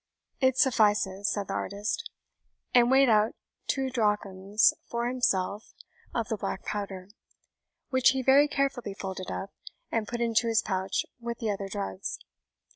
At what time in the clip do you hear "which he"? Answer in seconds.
7.91-8.23